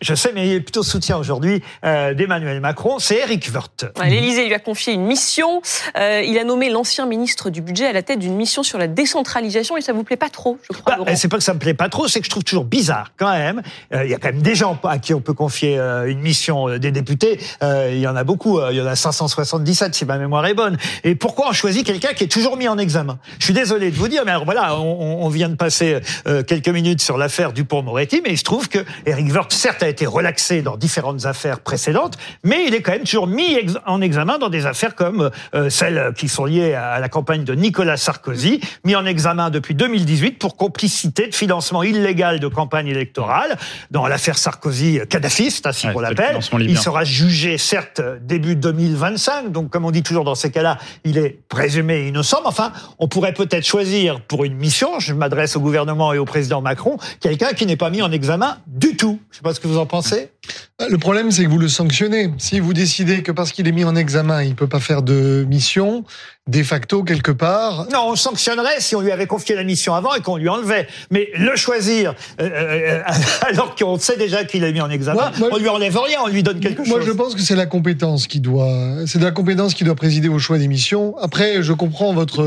je 0.01 0.15
sais, 0.15 0.31
mais 0.33 0.47
il 0.47 0.53
est 0.53 0.61
plutôt 0.61 0.81
soutien 0.81 1.17
aujourd'hui 1.17 1.61
euh, 1.85 2.15
d'Emmanuel 2.15 2.59
Macron. 2.59 2.97
C'est 2.97 3.17
Eric 3.17 3.49
Woerth. 3.53 3.85
L'Élysée 4.03 4.47
lui 4.47 4.53
a 4.55 4.59
confié 4.59 4.93
une 4.93 5.05
mission. 5.05 5.61
Euh, 5.97 6.23
il 6.25 6.39
a 6.39 6.43
nommé 6.43 6.71
l'ancien 6.71 7.05
ministre 7.05 7.51
du 7.51 7.61
budget 7.61 7.85
à 7.85 7.93
la 7.93 8.01
tête 8.01 8.17
d'une 8.17 8.35
mission 8.35 8.63
sur 8.63 8.79
la 8.79 8.87
décentralisation 8.87 9.77
et 9.77 9.81
ça 9.81 9.93
vous 9.93 10.03
plaît 10.03 10.17
pas 10.17 10.29
trop, 10.29 10.57
je 10.71 10.75
crois. 10.75 10.97
Bah, 10.97 11.15
c'est 11.15 11.27
pas 11.27 11.37
que 11.37 11.43
ça 11.43 11.53
me 11.53 11.59
plaît 11.59 11.75
pas 11.75 11.89
trop, 11.89 12.07
c'est 12.07 12.19
que 12.19 12.25
je 12.25 12.31
trouve 12.31 12.43
toujours 12.43 12.65
bizarre 12.65 13.11
quand 13.17 13.31
même. 13.31 13.61
Il 13.93 14.09
y 14.09 14.13
a 14.15 14.17
quand 14.17 14.29
même 14.29 14.41
des 14.41 14.55
gens 14.55 14.79
à 14.83 14.97
qui 14.97 15.13
on 15.13 15.21
peut 15.21 15.33
confier 15.33 15.77
une 15.77 16.19
mission 16.19 16.79
des 16.79 16.91
députés. 16.91 17.39
il 17.61 17.99
y 17.99 18.07
en 18.07 18.15
a 18.15 18.23
beaucoup. 18.23 18.59
il 18.71 18.77
y 18.77 18.81
en 18.81 18.87
a 18.87 18.95
577 18.95 19.93
si 19.93 20.05
ma 20.05 20.17
mémoire 20.17 20.45
est 20.47 20.55
bonne. 20.55 20.77
Et 21.03 21.13
pourquoi 21.13 21.49
on 21.49 21.53
choisit 21.53 21.85
quelqu'un 21.85 22.13
qui 22.13 22.23
est 22.23 22.27
toujours 22.27 22.57
mis 22.57 22.67
en 22.67 22.77
examen? 22.77 23.19
Je 23.37 23.45
suis 23.45 23.53
désolé 23.53 23.91
de 23.91 23.95
vous 23.95 24.07
dire, 24.07 24.23
mais 24.25 24.31
alors 24.31 24.45
voilà 24.45 24.62
on, 24.71 25.27
vient 25.29 25.49
de 25.49 25.55
passer 25.55 25.99
euh, 26.27 26.43
quelques 26.43 26.69
minutes 26.69 27.01
sur 27.01 27.17
l'affaire 27.17 27.53
Dupont-Moretti, 27.53 28.21
mais 28.23 28.31
il 28.31 28.37
se 28.37 28.43
trouve 28.43 28.69
que 28.69 28.79
Eric 29.05 29.33
Woerth, 29.33 29.51
certes, 29.51 29.83
a 29.83 29.89
été 29.89 30.05
relaxé 30.05 30.61
dans 30.61 30.77
différentes 30.77 31.25
affaires 31.25 31.59
précédentes, 31.59 32.17
mais 32.43 32.65
il 32.67 32.73
est 32.73 32.81
quand 32.81 32.91
même 32.91 33.03
toujours 33.03 33.27
mis 33.27 33.57
en 33.85 34.01
examen 34.01 34.37
dans 34.37 34.49
des 34.49 34.65
affaires 34.65 34.95
comme 34.95 35.31
euh, 35.55 35.69
celles 35.69 36.13
qui 36.15 36.29
sont 36.29 36.45
liées 36.45 36.73
à 36.73 36.99
la 36.99 37.09
campagne 37.09 37.43
de 37.43 37.53
Nicolas 37.53 37.97
Sarkozy, 37.97 38.59
mis 38.83 38.95
en 38.95 39.05
examen 39.05 39.49
depuis 39.49 39.75
2018 39.75 40.39
pour 40.39 40.55
complicité 40.55 41.27
de 41.27 41.35
financement 41.35 41.83
illégal 41.83 42.39
de 42.39 42.47
campagne 42.47 42.87
électorale. 42.87 43.57
Dans 43.91 44.07
l'affaire 44.07 44.37
Sarkozy, 44.37 44.99
kadhafiste, 45.09 45.67
ainsi 45.67 45.87
qu'on 45.91 45.99
l'appelle. 45.99 46.39
Il 46.59 46.77
sera 46.77 47.03
jugé, 47.03 47.57
certes, 47.57 48.01
début 48.21 48.55
2025, 48.55 49.51
donc 49.51 49.69
comme 49.69 49.85
on 49.85 49.91
dit 49.91 50.03
toujours 50.03 50.23
dans 50.23 50.35
ces 50.35 50.51
cas-là, 50.51 50.77
il 51.03 51.17
est 51.17 51.39
présumé 51.49 52.07
innocent, 52.07 52.39
mais 52.41 52.49
enfin, 52.49 52.71
on 52.99 53.07
pourrait 53.07 53.33
peut-être 53.33 53.65
choisir 53.65 54.21
pour 54.21 54.43
une 54.43 54.52
mission, 54.57 54.99
je 54.99 55.13
m'adresse 55.13 55.55
au 55.55 55.59
gouvernement 55.59 56.13
et 56.13 56.17
au 56.17 56.25
président 56.25 56.61
Macron, 56.61 56.97
quelqu'un 57.19 57.53
qui 57.53 57.65
n'est 57.65 57.77
pas 57.77 57.89
mis 57.89 58.01
en 58.01 58.11
examen 58.11 58.57
du 58.67 58.95
tout. 58.95 59.19
Je 59.29 59.35
ne 59.35 59.37
sais 59.37 59.43
pas 59.43 59.53
ce 59.53 59.59
que 59.59 59.67
vous 59.67 59.77
en 59.77 59.85
pensez. 59.85 60.32
Euh, 60.81 60.87
le 60.89 60.97
problème, 60.97 61.31
c'est 61.31 61.43
que 61.43 61.49
vous 61.49 61.59
le 61.59 61.67
sanctionnez. 61.67 62.31
Si 62.37 62.59
vous 62.59 62.73
décidez 62.73 63.21
que 63.21 63.31
parce 63.31 63.51
qu'il 63.51 63.67
est 63.67 63.71
mis 63.71 63.83
en 63.83 63.95
examen, 63.95 64.43
il 64.43 64.55
peut 64.55 64.67
pas 64.67 64.79
faire 64.79 65.03
de 65.03 65.45
mission, 65.47 66.03
de 66.47 66.63
facto, 66.63 67.03
quelque 67.03 67.31
part. 67.31 67.87
Non, 67.91 68.09
on 68.09 68.15
sanctionnerait 68.15 68.79
si 68.79 68.95
on 68.95 69.01
lui 69.01 69.11
avait 69.11 69.27
confié 69.27 69.55
la 69.55 69.63
mission 69.63 69.93
avant 69.93 70.13
et 70.15 70.21
qu'on 70.21 70.37
lui 70.37 70.49
enlevait. 70.49 70.87
Mais 71.11 71.29
le 71.35 71.55
choisir, 71.55 72.15
euh, 72.41 72.49
euh, 72.49 73.01
alors 73.47 73.75
qu'on 73.75 73.97
sait 73.99 74.17
déjà 74.17 74.43
qu'il 74.43 74.63
est 74.63 74.73
mis 74.73 74.81
en 74.81 74.89
examen, 74.89 75.31
on 75.51 75.57
lui 75.57 75.69
enlève 75.69 75.97
rien, 75.97 76.19
on 76.23 76.27
lui 76.27 76.43
donne 76.43 76.59
quelque 76.59 76.83
chose. 76.83 76.89
Moi, 76.93 77.01
je 77.05 77.11
pense 77.11 77.35
que 77.35 77.41
c'est 77.41 77.55
la 77.55 77.67
compétence 77.67 78.27
qui 78.27 78.39
doit, 78.39 79.05
c'est 79.05 79.19
de 79.19 79.25
la 79.25 79.31
compétence 79.31 79.75
qui 79.75 79.83
doit 79.83 79.95
présider 79.95 80.27
au 80.27 80.39
choix 80.39 80.57
des 80.57 80.67
missions. 80.67 81.15
Après, 81.19 81.61
je 81.61 81.73
comprends 81.73 82.13
votre, 82.13 82.43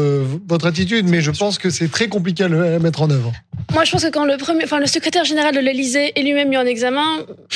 votre 0.49 0.67
attitude, 0.67 1.09
mais 1.09 1.21
je 1.21 1.31
pense 1.31 1.59
que 1.59 1.71
c'est 1.71 1.89
très 1.89 2.09
compliqué 2.09 2.45
à 2.45 2.49
le 2.49 2.81
mettre 2.81 3.03
en 3.03 3.11
œuvre. 3.11 3.33
Moi, 3.73 3.85
je 3.85 3.93
pense 3.93 4.05
que 4.05 4.11
quand 4.11 4.25
le 4.25 4.37
premier, 4.37 4.65
enfin, 4.65 4.79
le 4.79 4.87
secrétaire 4.87 5.25
général 5.25 5.55
de 5.55 5.61
l'Élysée 5.61 6.13
est 6.19 6.23
lui-même 6.23 6.49
mis 6.49 6.57
en 6.57 6.67
examen, 6.67 7.05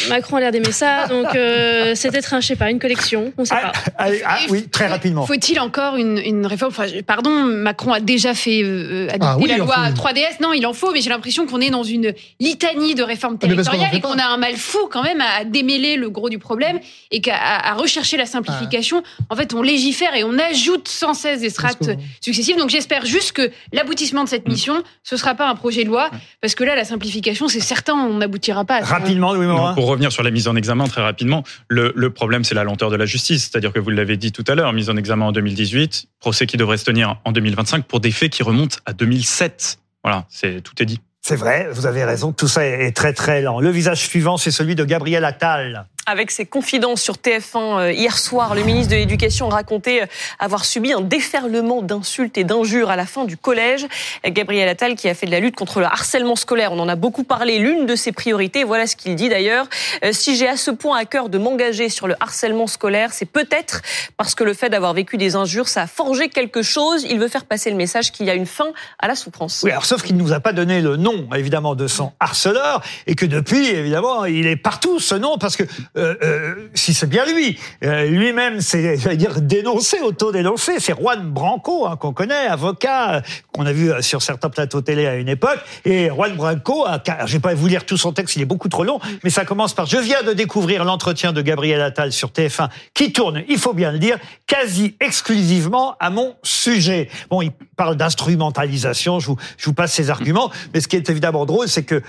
Macron 0.08 0.29
a 0.36 0.40
l'air 0.40 0.52
d'aimer 0.52 0.72
ça, 0.72 1.06
donc 1.06 1.34
euh, 1.34 1.94
c'était 1.94 2.22
tranché 2.22 2.56
par 2.56 2.68
une 2.68 2.78
collection. 2.78 3.32
On 3.38 3.44
sait 3.44 3.54
ah, 3.56 3.72
pas. 3.72 3.92
Ah, 3.98 4.08
ah, 4.24 4.38
oui, 4.50 4.68
très 4.68 4.86
rapidement. 4.86 5.26
Faut-il 5.26 5.58
encore 5.60 5.96
une, 5.96 6.18
une 6.18 6.46
réforme? 6.46 6.72
Enfin, 6.72 6.86
Pardon, 7.06 7.30
Macron 7.30 7.92
a 7.92 8.00
déjà 8.00 8.34
fait 8.34 8.62
euh, 8.62 9.08
ah 9.20 9.36
la 9.46 9.56
loi 9.58 9.90
3DS. 9.90 10.40
Non, 10.40 10.52
il 10.52 10.66
en 10.66 10.72
faut, 10.72 10.92
mais 10.92 11.00
j'ai 11.00 11.10
l'impression 11.10 11.46
qu'on 11.46 11.60
est 11.60 11.70
dans 11.70 11.82
une 11.82 12.12
litanie 12.38 12.94
de 12.94 13.02
réformes 13.02 13.38
territoriales 13.38 13.94
et 13.94 14.00
qu'on 14.00 14.18
a 14.18 14.26
un 14.26 14.36
mal 14.36 14.56
fou 14.56 14.88
quand 14.90 15.02
même 15.02 15.20
à 15.20 15.44
démêler 15.44 15.96
le 15.96 16.10
gros 16.10 16.28
du 16.30 16.38
problème 16.38 16.80
et 17.10 17.20
qu'à 17.20 17.36
à 17.36 17.74
rechercher 17.74 18.16
la 18.16 18.26
simplification. 18.26 19.02
En 19.28 19.36
fait, 19.36 19.54
on 19.54 19.62
légifère 19.62 20.14
et 20.14 20.24
on 20.24 20.38
ajoute 20.38 20.88
sans 20.88 21.14
cesse 21.14 21.40
des 21.40 21.50
strates 21.50 21.90
successives. 22.20 22.56
Donc 22.56 22.70
j'espère 22.70 23.04
juste 23.06 23.32
que 23.32 23.50
l'aboutissement 23.72 24.24
de 24.24 24.28
cette 24.28 24.46
mm. 24.46 24.50
mission, 24.50 24.82
ce 25.02 25.16
sera 25.16 25.34
pas 25.34 25.48
un 25.48 25.54
projet 25.54 25.84
de 25.84 25.88
loi, 25.88 26.10
parce 26.40 26.54
que 26.54 26.64
là, 26.64 26.74
la 26.74 26.84
simplification, 26.84 27.48
c'est 27.48 27.60
certain, 27.60 27.94
on 27.94 28.18
n'aboutira 28.18 28.64
pas. 28.64 28.76
À 28.76 28.84
Rapidement, 28.84 29.32
Louis 29.32 29.46
Morin. 29.46 29.74
Pour 29.74 29.86
revenir 29.86 30.12
sur 30.12 30.19
la 30.22 30.30
mise 30.30 30.48
en 30.48 30.56
examen 30.56 30.86
très 30.86 31.02
rapidement, 31.02 31.44
le, 31.68 31.92
le 31.94 32.10
problème, 32.10 32.44
c'est 32.44 32.54
la 32.54 32.64
lenteur 32.64 32.90
de 32.90 32.96
la 32.96 33.06
justice. 33.06 33.50
C'est-à-dire 33.50 33.72
que 33.72 33.80
vous 33.80 33.90
l'avez 33.90 34.16
dit 34.16 34.32
tout 34.32 34.44
à 34.46 34.54
l'heure, 34.54 34.72
mise 34.72 34.90
en 34.90 34.96
examen 34.96 35.26
en 35.26 35.32
2018, 35.32 36.08
procès 36.20 36.46
qui 36.46 36.56
devrait 36.56 36.78
se 36.78 36.84
tenir 36.84 37.16
en 37.24 37.32
2025 37.32 37.84
pour 37.84 38.00
des 38.00 38.10
faits 38.10 38.30
qui 38.30 38.42
remontent 38.42 38.76
à 38.86 38.92
2007. 38.92 39.78
Voilà, 40.02 40.26
c'est 40.28 40.62
tout 40.62 40.74
est 40.80 40.86
dit. 40.86 41.00
C'est 41.22 41.36
vrai, 41.36 41.68
vous 41.70 41.84
avez 41.84 42.04
raison, 42.04 42.32
tout 42.32 42.48
ça 42.48 42.64
est 42.64 42.96
très 42.96 43.12
très 43.12 43.42
lent. 43.42 43.60
Le 43.60 43.68
visage 43.70 43.98
suivant, 43.98 44.38
c'est 44.38 44.50
celui 44.50 44.74
de 44.74 44.84
Gabriel 44.84 45.24
Attal. 45.24 45.86
Avec 46.10 46.32
ses 46.32 46.44
confidences 46.44 47.00
sur 47.00 47.18
TF1 47.18 47.56
euh, 47.56 47.92
hier 47.92 48.18
soir, 48.18 48.56
le 48.56 48.64
ministre 48.64 48.90
de 48.90 48.96
l'Éducation 48.96 49.48
racontait 49.48 50.02
euh, 50.02 50.06
avoir 50.40 50.64
subi 50.64 50.92
un 50.92 51.02
déferlement 51.02 51.82
d'insultes 51.82 52.36
et 52.36 52.42
d'injures 52.42 52.90
à 52.90 52.96
la 52.96 53.06
fin 53.06 53.24
du 53.26 53.36
collège. 53.36 53.86
Gabriel 54.26 54.68
Attal 54.68 54.96
qui 54.96 55.08
a 55.08 55.14
fait 55.14 55.26
de 55.26 55.30
la 55.30 55.38
lutte 55.38 55.54
contre 55.54 55.78
le 55.78 55.86
harcèlement 55.86 56.34
scolaire. 56.34 56.72
On 56.72 56.80
en 56.80 56.88
a 56.88 56.96
beaucoup 56.96 57.22
parlé, 57.22 57.60
l'une 57.60 57.86
de 57.86 57.94
ses 57.94 58.10
priorités. 58.10 58.64
Voilà 58.64 58.88
ce 58.88 58.96
qu'il 58.96 59.14
dit 59.14 59.28
d'ailleurs. 59.28 59.68
Euh, 60.04 60.10
si 60.12 60.34
j'ai 60.34 60.48
à 60.48 60.56
ce 60.56 60.72
point 60.72 60.98
à 60.98 61.04
cœur 61.04 61.28
de 61.28 61.38
m'engager 61.38 61.88
sur 61.88 62.08
le 62.08 62.16
harcèlement 62.18 62.66
scolaire, 62.66 63.12
c'est 63.12 63.30
peut-être 63.30 63.80
parce 64.16 64.34
que 64.34 64.42
le 64.42 64.52
fait 64.52 64.68
d'avoir 64.68 64.94
vécu 64.94 65.16
des 65.16 65.36
injures, 65.36 65.68
ça 65.68 65.82
a 65.82 65.86
forgé 65.86 66.28
quelque 66.28 66.62
chose. 66.62 67.06
Il 67.08 67.20
veut 67.20 67.28
faire 67.28 67.44
passer 67.44 67.70
le 67.70 67.76
message 67.76 68.10
qu'il 68.10 68.26
y 68.26 68.30
a 68.30 68.34
une 68.34 68.46
fin 68.46 68.72
à 68.98 69.06
la 69.06 69.14
souffrance. 69.14 69.60
Oui, 69.62 69.70
alors 69.70 69.86
sauf 69.86 70.02
qu'il 70.02 70.16
ne 70.16 70.22
nous 70.22 70.32
a 70.32 70.40
pas 70.40 70.52
donné 70.52 70.80
le 70.80 70.96
nom, 70.96 71.28
évidemment, 71.36 71.76
de 71.76 71.86
son 71.86 72.10
harceleur 72.18 72.82
et 73.06 73.14
que 73.14 73.26
depuis, 73.26 73.68
évidemment, 73.68 74.24
il 74.24 74.48
est 74.48 74.56
partout 74.56 74.98
ce 74.98 75.14
nom 75.14 75.38
parce 75.38 75.54
que 75.54 75.62
euh, 76.00 76.14
euh, 76.22 76.54
si 76.74 76.94
c'est 76.94 77.06
bien 77.06 77.24
lui. 77.26 77.58
Euh, 77.84 78.06
Lui-même, 78.06 78.60
c'est, 78.60 78.96
dire, 79.16 79.40
dénoncé, 79.40 80.00
auto-dénoncé. 80.00 80.80
C'est 80.80 80.94
Juan 80.98 81.30
Branco, 81.30 81.86
hein, 81.86 81.96
qu'on 81.96 82.12
connaît, 82.12 82.46
avocat, 82.46 83.22
qu'on 83.52 83.66
a 83.66 83.72
vu 83.72 83.90
sur 84.00 84.22
certains 84.22 84.48
plateaux 84.48 84.80
télé 84.80 85.06
à 85.06 85.16
une 85.16 85.28
époque. 85.28 85.58
Et 85.84 86.08
Juan 86.08 86.34
Branco, 86.34 86.84
a, 86.86 87.02
je 87.26 87.32
vais 87.34 87.38
pas 87.38 87.54
vous 87.54 87.66
lire 87.66 87.84
tout 87.84 87.96
son 87.96 88.12
texte, 88.12 88.36
il 88.36 88.42
est 88.42 88.46
beaucoup 88.46 88.68
trop 88.68 88.84
long, 88.84 88.98
mais 89.22 89.30
ça 89.30 89.44
commence 89.44 89.74
par 89.74 89.86
«Je 89.86 89.98
viens 89.98 90.22
de 90.22 90.32
découvrir 90.32 90.84
l'entretien 90.84 91.32
de 91.32 91.42
Gabriel 91.42 91.80
Attal 91.80 92.12
sur 92.12 92.30
TF1, 92.30 92.68
qui 92.94 93.12
tourne, 93.12 93.42
il 93.48 93.58
faut 93.58 93.74
bien 93.74 93.92
le 93.92 93.98
dire, 93.98 94.18
quasi 94.46 94.96
exclusivement 95.00 95.96
à 96.00 96.10
mon 96.10 96.34
sujet.» 96.42 97.08
Bon, 97.30 97.42
il 97.42 97.52
parle 97.76 97.96
d'instrumentalisation, 97.96 99.20
je 99.20 99.28
vous, 99.28 99.74
passe 99.74 99.92
ses 99.92 100.10
arguments, 100.10 100.50
mais 100.74 100.80
ce 100.80 100.88
qui 100.88 100.96
est 100.96 101.08
évidemment 101.10 101.46
drôle, 101.46 101.68
c'est 101.68 101.84
que 101.84 102.02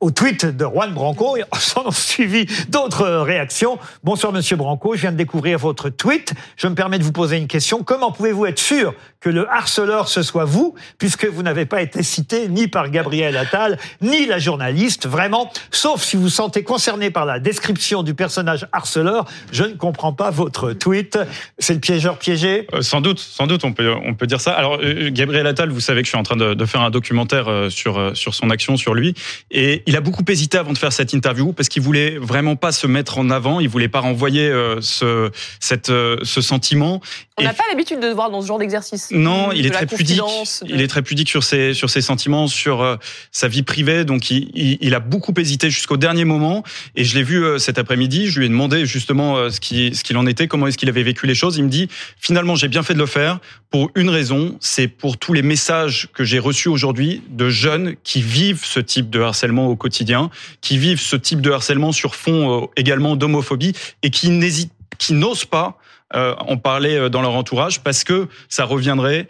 au 0.00 0.10
tweet 0.10 0.44
de 0.44 0.64
Juan 0.64 0.92
Branco, 0.92 1.36
s'en 1.60 1.86
ont 1.86 1.90
suivi 1.90 2.46
d'autres 2.68 2.99
réactions. 3.04 3.78
Bonsoir 4.04 4.32
Monsieur 4.32 4.56
Branco, 4.56 4.94
je 4.94 5.00
viens 5.02 5.12
de 5.12 5.16
découvrir 5.16 5.58
votre 5.58 5.88
tweet. 5.88 6.34
Je 6.56 6.66
me 6.66 6.74
permets 6.74 6.98
de 6.98 7.04
vous 7.04 7.12
poser 7.12 7.36
une 7.36 7.46
question. 7.46 7.82
Comment 7.82 8.12
pouvez-vous 8.12 8.46
être 8.46 8.58
sûr 8.58 8.94
que 9.20 9.28
le 9.28 9.48
harceleur 9.50 10.08
ce 10.08 10.22
soit 10.22 10.44
vous, 10.44 10.74
puisque 10.98 11.26
vous 11.26 11.42
n'avez 11.42 11.66
pas 11.66 11.82
été 11.82 12.02
cité 12.02 12.48
ni 12.48 12.68
par 12.68 12.90
Gabriel 12.90 13.36
Attal, 13.36 13.78
ni 14.00 14.26
la 14.26 14.38
journaliste, 14.38 15.06
vraiment, 15.06 15.52
sauf 15.70 16.02
si 16.02 16.16
vous 16.16 16.30
sentez 16.30 16.62
concerné 16.62 17.10
par 17.10 17.26
la 17.26 17.38
description 17.38 18.02
du 18.02 18.14
personnage 18.14 18.66
harceleur, 18.72 19.26
je 19.52 19.64
ne 19.64 19.74
comprends 19.74 20.12
pas 20.12 20.30
votre 20.30 20.72
tweet. 20.72 21.18
C'est 21.58 21.74
le 21.74 21.80
piégeur 21.80 22.18
piégé? 22.18 22.66
Euh, 22.72 22.80
Sans 22.80 23.00
doute, 23.00 23.18
sans 23.18 23.46
doute, 23.46 23.64
on 23.64 23.72
peut, 23.72 23.92
on 23.92 24.14
peut 24.14 24.26
dire 24.26 24.40
ça. 24.40 24.52
Alors, 24.52 24.78
euh, 24.82 25.10
Gabriel 25.10 25.46
Attal, 25.46 25.70
vous 25.70 25.80
savez 25.80 26.00
que 26.00 26.06
je 26.06 26.10
suis 26.10 26.18
en 26.18 26.22
train 26.22 26.36
de, 26.36 26.54
de 26.54 26.64
faire 26.64 26.80
un 26.80 26.90
documentaire 26.90 27.48
euh, 27.48 27.68
sur 27.68 27.98
euh, 27.98 28.14
sur 28.14 28.34
son 28.34 28.50
action, 28.50 28.76
sur 28.76 28.94
lui, 28.94 29.14
et 29.50 29.82
il 29.86 29.96
a 29.96 30.00
beaucoup 30.00 30.24
hésité 30.28 30.58
avant 30.58 30.72
de 30.72 30.78
faire 30.78 30.92
cette 30.92 31.12
interview 31.12 31.52
parce 31.52 31.68
qu'il 31.68 31.82
voulait 31.82 32.18
vraiment 32.18 32.56
pas 32.56 32.72
se 32.72 32.86
mettre 32.90 33.18
en 33.18 33.30
avant, 33.30 33.60
il 33.60 33.68
voulait 33.68 33.88
pas 33.88 34.00
renvoyer 34.00 34.48
euh, 34.48 34.80
ce 34.82 35.30
cette 35.60 35.88
euh, 35.90 36.16
ce 36.22 36.40
sentiment. 36.40 37.00
On 37.38 37.42
n'a 37.42 37.54
pas 37.54 37.62
l'habitude 37.70 38.00
de 38.00 38.06
le 38.08 38.12
voir 38.12 38.30
dans 38.30 38.42
ce 38.42 38.46
genre 38.48 38.58
d'exercice. 38.58 39.08
Non, 39.12 39.50
il 39.52 39.64
est 39.64 39.70
très 39.70 39.86
pudique. 39.86 40.18
de- 40.18 40.66
Il 40.68 40.80
est 40.82 40.88
très 40.88 41.00
pudique 41.02 41.28
sur 41.30 41.42
ses 41.42 41.72
sur 41.72 41.88
ses 41.88 42.02
sentiments, 42.02 42.46
sur 42.48 42.82
euh, 42.82 42.96
sa 43.32 43.48
vie 43.48 43.62
privée. 43.62 44.04
Donc, 44.04 44.30
il, 44.30 44.50
il, 44.54 44.76
il 44.82 44.94
a 44.94 45.00
beaucoup 45.00 45.32
hésité 45.38 45.70
jusqu'au 45.70 45.96
dernier 45.96 46.24
moment. 46.26 46.62
Et 46.96 47.04
je 47.04 47.14
l'ai 47.16 47.22
vu 47.22 47.42
euh, 47.42 47.58
cet 47.58 47.78
après-midi. 47.78 48.26
Je 48.28 48.38
lui 48.40 48.46
ai 48.46 48.48
demandé 48.50 48.84
justement 48.84 49.36
euh, 49.38 49.48
ce 49.50 49.60
qui 49.60 49.94
ce 49.94 50.04
qu'il 50.04 50.16
en 50.18 50.26
était, 50.26 50.48
comment 50.48 50.66
est-ce 50.66 50.76
qu'il 50.76 50.88
avait 50.90 51.02
vécu 51.02 51.26
les 51.26 51.34
choses. 51.34 51.56
Il 51.56 51.64
me 51.64 51.70
dit 51.70 51.88
finalement 52.18 52.56
j'ai 52.56 52.68
bien 52.68 52.82
fait 52.82 52.92
de 52.94 52.98
le 52.98 53.06
faire 53.06 53.38
pour 53.70 53.88
une 53.94 54.10
raison, 54.10 54.56
c'est 54.60 54.88
pour 54.88 55.16
tous 55.16 55.32
les 55.32 55.42
messages 55.42 56.08
que 56.12 56.24
j'ai 56.24 56.40
reçus 56.40 56.68
aujourd'hui 56.68 57.22
de 57.28 57.48
jeunes 57.50 57.94
qui 58.02 58.20
vivent 58.20 58.64
ce 58.64 58.80
type 58.80 59.10
de 59.10 59.20
harcèlement 59.20 59.68
au 59.68 59.76
quotidien, 59.76 60.28
qui 60.60 60.76
vivent 60.76 61.00
ce 61.00 61.14
type 61.14 61.40
de 61.40 61.52
harcèlement 61.52 61.92
sur 61.92 62.16
fond 62.16 62.68
également 62.80 63.16
d'homophobie 63.16 63.74
et 64.02 64.10
qui 64.10 64.30
n'hésitent, 64.30 64.72
qui 64.98 65.12
n'osent 65.12 65.44
pas 65.44 65.78
euh, 66.14 66.34
en 66.38 66.56
parler 66.56 66.96
euh, 66.96 67.08
dans 67.08 67.22
leur 67.22 67.34
entourage 67.34 67.80
parce 67.82 68.02
que 68.02 68.26
ça 68.48 68.64
reviendrait 68.64 69.28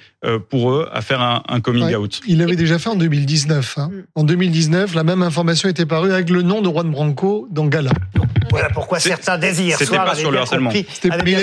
pour 0.50 0.72
eux 0.72 0.88
à 0.92 1.00
faire 1.00 1.20
un, 1.20 1.42
un 1.48 1.60
coming 1.60 1.84
Ouais. 1.84 1.96
out. 1.96 2.20
Il 2.26 2.38
l'avait 2.38 2.56
déjà 2.56 2.78
fait 2.78 2.90
en 2.90 2.94
2019. 2.96 3.74
hein. 3.78 3.88
Mm. 3.90 4.02
En 4.16 4.24
2019, 4.24 4.94
la 4.94 5.02
même 5.04 5.22
information 5.22 5.68
était 5.68 5.86
parue 5.86 6.12
avec 6.12 6.28
le 6.30 6.42
nom 6.42 6.60
de 6.60 6.68
Juan 6.68 6.90
Branco 6.90 7.48
dans 7.50 7.66
Gala. 7.66 7.90
Voilà 8.50 8.68
pourquoi 8.68 8.98
certains 8.98 9.38
désir 9.38 9.76
c'était 9.78 9.96
pas 9.96 10.14
sur 10.16 10.30
le 10.32 10.38
harcèlement. 10.38 10.70
il- 10.72 10.84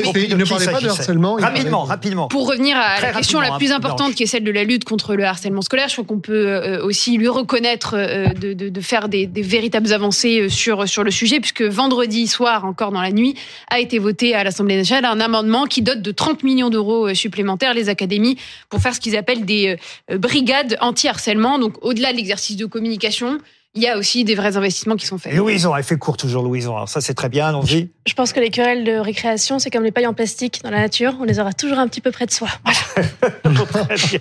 compris 0.04 0.24
il 0.24 0.30
de 0.30 0.36
ne 0.36 0.44
parlait 0.44 0.66
pas 0.66 0.82
de 0.82 0.90
harcèlement, 0.90 1.36
Rapidement, 1.36 1.84
rapidement. 1.84 2.28
Pour 2.28 2.50
revenir 2.50 2.76
à 2.78 2.98
Très 2.98 3.08
la 3.08 3.14
question 3.14 3.40
la 3.40 3.58
plus 3.58 3.72
importante 3.72 4.08
Blanche. 4.08 4.16
qui 4.16 4.24
est 4.24 4.28
celle 4.28 4.44
de 4.44 4.52
la 4.52 4.66
lutte 4.66 4.84
contre 4.84 5.16
le 5.16 5.24
harcèlement 5.24 5.62
scolaire, 5.62 5.88
je 5.88 5.94
crois 5.94 6.06
qu'on 6.06 6.20
peut 6.20 6.48
euh, 6.48 6.84
aussi 6.84 7.18
lui 7.18 7.30
reconnaître 7.30 7.96
euh, 7.98 8.28
de, 8.34 8.52
de- 8.54 8.68
de 8.70 8.82
faire 8.82 9.08
des, 9.08 9.26
des 9.26 9.42
véritables 9.42 9.92
avancées 9.94 10.42
euh, 10.42 10.50
sur, 10.50 10.86
sur 10.88 11.04
le 11.06 11.12
sujet, 11.12 11.40
puisque 11.40 11.62
vendredi 11.62 12.28
soir, 12.28 12.66
encore 12.66 12.92
dans 12.92 13.02
la 13.02 13.12
nuit, 13.12 13.36
a 13.72 13.80
été 13.80 14.00
voté 14.00 14.36
à 14.36 14.44
l'Assemblée 14.44 14.76
nationale 14.76 15.06
un 15.06 15.22
amendement 15.22 15.64
qui 15.66 15.82
dote 15.82 16.02
de 16.02 16.12
30 16.12 16.44
millions 16.44 16.70
d'euros 16.70 17.08
euh, 17.08 17.14
supplémentaires 17.14 17.74
les 17.74 17.88
académies 17.88 18.38
pour 18.70 18.82
faire 18.82 18.94
ce 18.94 19.00
qu'ils 19.00 19.16
appellent 19.16 19.46
des 19.46 19.78
euh, 20.12 20.18
brigades 20.18 20.78
anti-harcèlement. 20.82 21.60
Donc 21.60 21.84
au-delà 21.84 22.12
de 22.12 22.18
l'exercice 22.18 22.56
de 22.56 22.66
communication, 22.66 23.40
il 23.78 23.84
y 23.84 23.88
a 23.88 23.98
aussi 23.98 24.24
des 24.24 24.34
vrais 24.34 24.58
investissements 24.58 24.96
qui 24.96 25.06
sont 25.06 25.20
faits. 25.20 25.34
Louison, 25.34 25.76
elle 25.76 25.84
fait 25.84 25.98
court 25.98 26.18
toujours, 26.18 26.42
Louison. 26.42 26.76
Alors 26.76 26.90
ça, 26.90 27.00
c'est 27.00 27.14
très 27.14 27.30
bien, 27.30 27.48
allons-y. 27.48 27.90
Je 28.08 28.14
pense 28.14 28.34
que 28.34 28.40
les 28.40 28.50
querelles 28.50 28.84
de 28.84 28.98
récréation, 28.98 29.60
c'est 29.60 29.70
comme 29.70 29.84
les 29.84 29.92
pailles 29.92 30.08
en 30.08 30.16
plastique 30.16 30.62
dans 30.64 30.72
la 30.72 30.80
nature. 30.80 31.14
On 31.20 31.26
les 31.26 31.40
aura 31.40 31.54
toujours 31.54 31.78
un 31.78 31.88
petit 31.88 32.02
peu 32.02 32.10
près 32.10 32.26
de 32.26 32.32
soi. 32.32 32.48
Très 32.64 33.96
bien. 34.18 34.20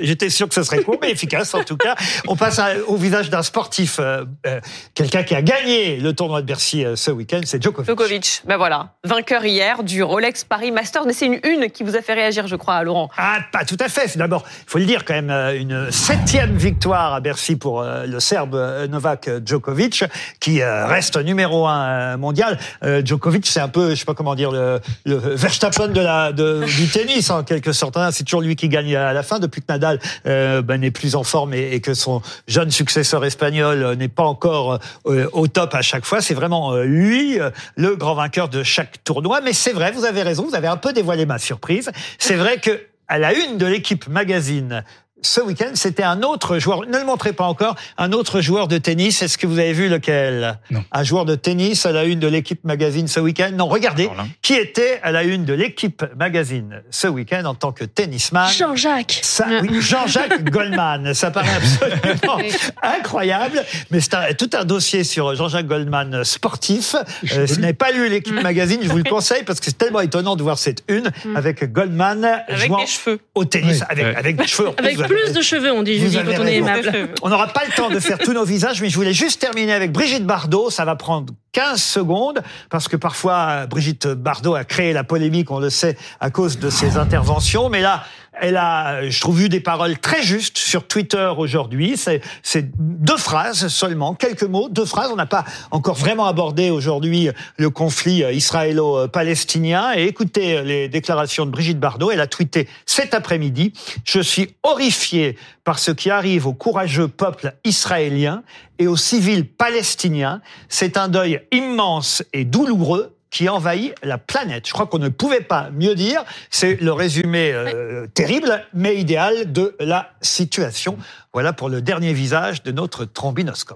J'étais 0.00 0.30
sûr 0.30 0.48
que 0.48 0.54
ce 0.54 0.62
serait 0.62 0.82
court, 0.82 0.96
mais 1.02 1.10
efficace 1.10 1.54
en 1.54 1.62
tout 1.62 1.76
cas. 1.76 1.94
On 2.26 2.36
passe 2.36 2.60
au 2.86 2.96
visage 2.96 3.28
d'un 3.28 3.42
sportif, 3.42 3.98
euh, 3.98 4.24
euh, 4.46 4.60
quelqu'un 4.94 5.24
qui 5.24 5.34
a 5.34 5.42
gagné 5.42 5.98
le 5.98 6.14
tournoi 6.14 6.40
de 6.40 6.46
Bercy 6.46 6.84
euh, 6.84 6.96
ce 6.96 7.10
week-end, 7.10 7.40
c'est 7.44 7.62
Djokovic. 7.62 7.88
Djokovic, 7.88 8.42
ben 8.46 8.56
voilà, 8.56 8.94
vainqueur 9.04 9.44
hier 9.44 9.82
du 9.82 10.02
Rolex 10.02 10.44
Paris 10.44 10.70
Masters. 10.70 11.04
Mais 11.06 11.12
c'est 11.12 11.26
une 11.26 11.40
une 11.44 11.70
qui 11.70 11.82
vous 11.82 11.96
a 11.96 12.00
fait 12.00 12.14
réagir, 12.14 12.46
je 12.46 12.56
crois, 12.56 12.82
Laurent. 12.82 13.10
Ah, 13.18 13.40
pas 13.52 13.66
tout 13.66 13.76
à 13.80 13.88
fait. 13.88 14.16
D'abord, 14.16 14.44
il 14.46 14.70
faut 14.70 14.78
le 14.78 14.86
dire 14.86 15.04
quand 15.04 15.14
même, 15.14 15.30
une 15.30 15.90
septième 15.90 16.56
victoire 16.56 17.14
à 17.14 17.20
Bercy 17.20 17.56
pour 17.56 17.74
euh, 17.80 18.06
le 18.06 18.20
Serbe 18.20 18.53
euh, 18.56 18.86
Novak 18.86 19.28
Djokovic, 19.44 20.04
qui 20.40 20.62
euh, 20.62 20.86
reste 20.86 21.16
numéro 21.16 21.66
un 21.66 21.84
euh, 21.84 22.16
mondial. 22.16 22.58
Djokovic, 23.04 23.46
c'est 23.46 23.60
un 23.60 23.68
peu, 23.68 23.90
je 23.90 23.96
sais 23.96 24.04
pas 24.04 24.14
comment 24.14 24.34
dire, 24.34 24.50
le, 24.50 24.80
Verstappen 25.06 25.88
de 25.88 26.64
du 26.64 26.88
tennis 26.88 27.30
en 27.30 27.42
quelque 27.42 27.72
sorte. 27.72 27.96
hein. 27.96 28.10
C'est 28.10 28.24
toujours 28.24 28.40
lui 28.40 28.56
qui 28.56 28.68
gagne 28.68 28.94
à 28.96 29.12
la 29.12 29.22
fin, 29.22 29.38
depuis 29.38 29.60
que 29.60 29.66
Nadal 29.68 29.98
ben, 30.24 30.76
n'est 30.78 30.90
plus 30.90 31.14
en 31.14 31.24
forme 31.24 31.54
et, 31.54 31.80
que 31.80 31.94
son 31.94 32.22
jeune 32.46 32.70
successeur 32.70 33.24
espagnol 33.24 33.94
n'est 33.96 34.08
pas 34.08 34.24
encore 34.24 34.78
au 35.04 35.48
top 35.48 35.74
à 35.74 35.82
chaque 35.82 36.04
fois. 36.04 36.20
C'est 36.20 36.34
vraiment 36.34 36.76
lui, 36.76 37.38
le 37.76 37.96
grand 37.96 38.14
vainqueur 38.14 38.48
de 38.48 38.62
chaque 38.62 39.02
tournoi. 39.04 39.40
Mais 39.42 39.52
c'est 39.52 39.72
vrai, 39.72 39.92
vous 39.92 40.04
avez 40.04 40.22
raison, 40.22 40.46
vous 40.46 40.54
avez 40.54 40.68
un 40.68 40.76
peu 40.76 40.92
dévoilé 40.92 41.26
ma 41.26 41.38
surprise. 41.38 41.90
C'est 42.18 42.36
vrai 42.36 42.58
que 42.58 42.80
à 43.08 43.18
la 43.18 43.34
une 43.34 43.58
de 43.58 43.66
l'équipe 43.66 44.08
magazine 44.08 44.84
ce 45.26 45.40
week-end, 45.40 45.70
c'était 45.74 46.02
un 46.02 46.22
autre 46.22 46.58
joueur, 46.58 46.82
ne 46.86 46.98
le 46.98 47.04
montrez 47.04 47.32
pas 47.32 47.44
encore, 47.44 47.74
un 47.98 48.12
autre 48.12 48.40
joueur 48.40 48.68
de 48.68 48.78
tennis. 48.78 49.22
Est-ce 49.22 49.38
que 49.38 49.46
vous 49.46 49.58
avez 49.58 49.72
vu 49.72 49.88
lequel? 49.88 50.58
Non. 50.70 50.84
Un 50.92 51.02
joueur 51.04 51.24
de 51.24 51.34
tennis 51.34 51.86
à 51.86 51.92
la 51.92 52.04
une 52.04 52.20
de 52.20 52.28
l'équipe 52.28 52.62
magazine 52.64 53.08
ce 53.08 53.20
week-end? 53.20 53.50
Non, 53.54 53.66
regardez, 53.66 54.08
Alors 54.12 54.26
qui 54.42 54.54
était 54.54 55.00
à 55.02 55.12
la 55.12 55.22
une 55.24 55.44
de 55.44 55.52
l'équipe 55.54 56.04
magazine 56.16 56.82
ce 56.90 57.08
week-end 57.08 57.44
en 57.44 57.54
tant 57.54 57.72
que 57.72 57.84
tennisman 57.84 58.48
Jean-Jacques. 58.50 59.20
ça, 59.22 59.46
oui, 59.62 59.80
Jean-Jacques 59.80 60.44
Goldman, 60.50 61.14
ça 61.14 61.30
paraît 61.30 61.48
absolument 61.56 62.38
incroyable, 62.82 63.64
mais 63.90 64.00
c'est 64.00 64.36
tout 64.36 64.50
un 64.54 64.64
dossier 64.64 65.04
sur 65.04 65.34
Jean-Jacques 65.34 65.66
Goldman 65.66 66.24
sportif. 66.24 66.94
Euh, 67.32 67.46
si 67.46 67.54
vous 67.54 67.60
n'avez 67.60 67.72
pas 67.72 67.90
lu 67.92 68.08
l'équipe 68.08 68.40
magazine, 68.42 68.80
je 68.82 68.88
vous 68.88 68.98
le 68.98 69.04
conseille 69.04 69.42
parce 69.44 69.60
que 69.60 69.66
c'est 69.66 69.78
tellement 69.78 70.00
étonnant 70.00 70.36
de 70.36 70.42
voir 70.42 70.58
cette 70.58 70.82
une 70.88 71.10
avec 71.34 71.72
Goldman 71.72 72.24
Avec 72.48 72.66
jouant 72.68 72.78
des 72.80 72.86
cheveux. 72.86 73.20
au 73.34 73.44
tennis, 73.44 73.80
Oui. 73.80 73.86
avec, 73.88 74.04
Ouais. 74.04 74.16
avec 74.16 74.36
des 74.36 74.46
cheveux. 74.46 74.70
Avec 74.76 74.96
plus 75.14 75.32
de 75.32 75.40
cheveux, 75.40 75.72
on 75.72 75.82
dit, 75.82 75.98
Julie, 75.98 76.14
quand 76.14 76.42
on 76.42 76.46
est 76.46 76.56
aimable. 76.56 77.08
on 77.22 77.28
n'aura 77.28 77.48
pas 77.48 77.64
le 77.64 77.72
temps 77.72 77.90
de 77.90 78.00
faire 78.00 78.18
tous 78.24 78.32
nos 78.32 78.44
visages, 78.44 78.80
mais 78.80 78.88
je 78.88 78.96
voulais 78.96 79.12
juste 79.12 79.40
terminer 79.40 79.72
avec 79.72 79.92
Brigitte 79.92 80.24
Bardot. 80.24 80.70
Ça 80.70 80.84
va 80.84 80.96
prendre 80.96 81.32
15 81.54 81.80
secondes, 81.80 82.42
parce 82.68 82.88
que 82.88 82.96
parfois, 82.96 83.66
Brigitte 83.66 84.08
Bardot 84.08 84.56
a 84.56 84.64
créé 84.64 84.92
la 84.92 85.04
polémique, 85.04 85.50
on 85.50 85.60
le 85.60 85.70
sait, 85.70 85.96
à 86.20 86.30
cause 86.30 86.58
de 86.58 86.68
ses 86.68 86.98
interventions. 86.98 87.70
Mais 87.70 87.80
là, 87.80 88.02
elle 88.40 88.56
a, 88.56 89.08
je 89.08 89.20
trouve, 89.20 89.42
eu 89.42 89.48
des 89.48 89.60
paroles 89.60 89.98
très 89.98 90.22
justes 90.22 90.58
sur 90.58 90.86
Twitter 90.86 91.30
aujourd'hui. 91.36 91.96
C'est 91.96 92.70
deux 92.78 93.16
phrases 93.16 93.68
seulement, 93.68 94.14
quelques 94.14 94.42
mots, 94.42 94.68
deux 94.68 94.84
phrases. 94.84 95.10
On 95.12 95.16
n'a 95.16 95.26
pas 95.26 95.44
encore 95.70 95.94
vraiment 95.94 96.26
abordé 96.26 96.70
aujourd'hui 96.70 97.30
le 97.56 97.70
conflit 97.70 98.24
israélo-palestinien. 98.32 99.92
Et 99.94 100.04
écoutez 100.04 100.62
les 100.62 100.88
déclarations 100.88 101.46
de 101.46 101.50
Brigitte 101.50 101.78
Bardot. 101.78 102.10
Elle 102.10 102.20
a 102.20 102.26
tweeté 102.26 102.68
cet 102.86 103.14
après-midi. 103.14 103.72
Je 104.04 104.20
suis 104.20 104.54
horrifié 104.62 105.36
par 105.62 105.78
ce 105.78 105.90
qui 105.90 106.10
arrive 106.10 106.46
au 106.46 106.52
courageux 106.52 107.08
peuple 107.08 107.54
israélien 107.64 108.42
et 108.78 108.86
aux 108.86 108.96
civils 108.96 109.46
palestiniens. 109.46 110.40
C'est 110.68 110.96
un 110.96 111.08
deuil 111.08 111.40
immense 111.52 112.22
et 112.32 112.44
douloureux 112.44 113.14
qui 113.34 113.48
envahit 113.48 113.94
la 114.04 114.16
planète. 114.16 114.68
Je 114.68 114.72
crois 114.72 114.86
qu'on 114.86 115.00
ne 115.00 115.08
pouvait 115.08 115.40
pas 115.40 115.70
mieux 115.70 115.96
dire. 115.96 116.24
C'est 116.50 116.80
le 116.80 116.92
résumé 116.92 117.50
euh, 117.52 118.06
terrible, 118.14 118.64
mais 118.74 118.96
idéal 118.96 119.52
de 119.52 119.74
la 119.80 120.12
situation. 120.20 120.96
Voilà 121.32 121.52
pour 121.52 121.68
le 121.68 121.82
dernier 121.82 122.12
visage 122.12 122.62
de 122.62 122.70
notre 122.70 123.04
trombinoscope. 123.04 123.72